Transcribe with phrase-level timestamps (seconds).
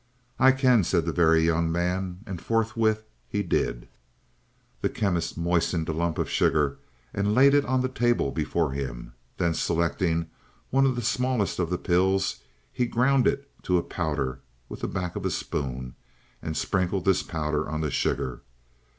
[0.39, 3.87] "I can," said the Very Young Man, and forthwith he did.
[4.81, 6.79] The Chemist moistened a lump of sugar
[7.13, 9.13] and laid it on the table before him.
[9.37, 10.25] Then, selecting
[10.71, 12.37] one of the smallest of the pills,
[12.73, 15.93] he ground it to powder with the back of a spoon
[16.41, 18.41] and sprinkled this powder on the sugar.